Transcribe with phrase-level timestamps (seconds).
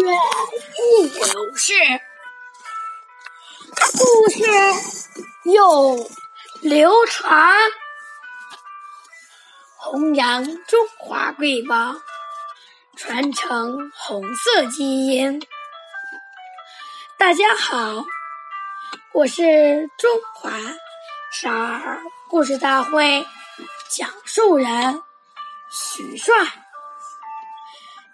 [0.00, 0.18] 愿
[0.76, 1.74] 不有事，
[3.98, 4.42] 故事
[5.44, 6.10] 又
[6.62, 7.54] 流传，
[9.76, 11.94] 弘扬中华瑰宝，
[12.96, 15.46] 传承红色基因。
[17.18, 18.06] 大家好，
[19.12, 20.50] 我是中华
[21.32, 23.26] 少儿故事大会
[23.90, 25.02] 讲述人
[25.70, 26.61] 徐帅。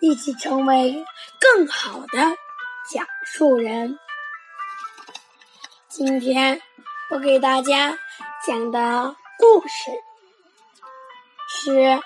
[0.01, 1.05] 一起成为
[1.41, 2.19] 更好的
[2.89, 3.99] 讲述人。
[5.89, 6.63] 今天
[7.11, 7.99] 我给大家
[8.47, 9.91] 讲的故事
[11.49, 11.73] 是《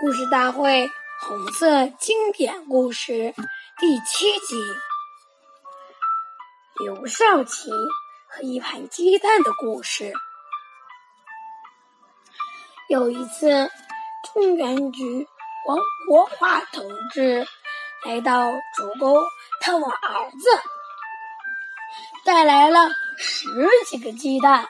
[0.00, 0.86] 故事大会》
[1.20, 3.34] 红色经典故事
[3.78, 4.56] 第七集
[6.84, 7.68] 《刘少奇
[8.28, 10.04] 和一盘鸡蛋的故事》。
[12.88, 13.70] 有一次，
[14.32, 15.26] 中原局
[15.66, 17.46] 王国华同志
[18.04, 19.24] 来到竹沟
[19.60, 20.48] 探望儿子。
[22.24, 22.88] 带来了
[23.18, 24.68] 十几个鸡蛋，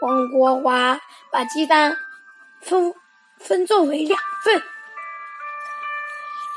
[0.00, 1.00] 王国华
[1.30, 1.96] 把鸡蛋
[2.60, 2.94] 分
[3.38, 4.62] 分作为两份，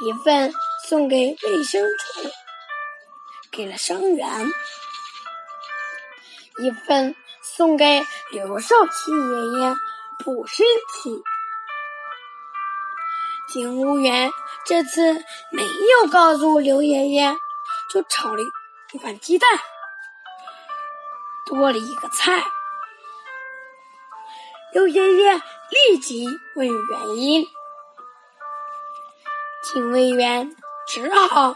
[0.06, 0.53] 一份
[0.88, 2.30] 送给卫生处，
[3.52, 4.46] 给了伤员；
[6.59, 9.75] 一份送给刘少奇爷爷
[10.24, 10.66] 补身
[11.03, 11.24] 体。
[13.47, 14.31] 警务员
[14.66, 15.13] 这次
[15.51, 17.35] 没有告诉刘爷爷。
[17.94, 19.47] 就炒了一碗鸡蛋，
[21.45, 22.44] 多了一个菜。
[24.73, 27.47] 刘爷爷立即问原因，
[29.63, 30.53] 警卫员
[30.88, 31.56] 只好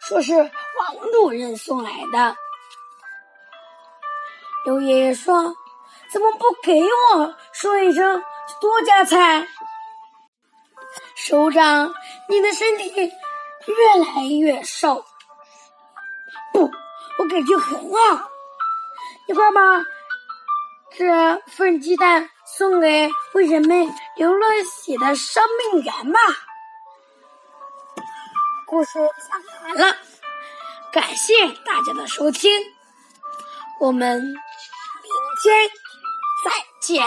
[0.00, 2.36] 说是王主任送来的。
[4.64, 5.54] 刘爷爷说
[6.10, 8.24] ：“怎么不给我说一声，
[8.60, 9.46] 多加菜？”
[11.28, 11.92] 首长，
[12.28, 15.04] 你的身体越来越瘦。
[16.52, 16.70] 不，
[17.18, 18.30] 我感觉很好。
[19.26, 19.60] 一会儿把
[20.96, 25.42] 这份鸡蛋送给为人们流了血的伤
[25.72, 26.20] 病员吧。
[28.68, 28.92] 故事
[29.28, 29.96] 讲完了，
[30.92, 31.34] 感谢
[31.64, 32.48] 大家的收听，
[33.80, 34.32] 我们明
[35.42, 35.70] 天
[36.44, 37.04] 再见。